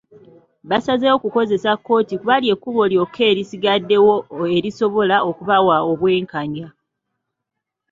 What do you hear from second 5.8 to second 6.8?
obwenkanya.